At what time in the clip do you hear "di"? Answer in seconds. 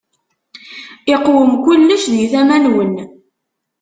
2.15-2.25